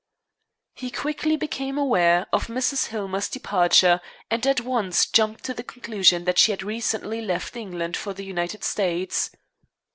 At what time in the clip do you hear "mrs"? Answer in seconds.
2.47-2.87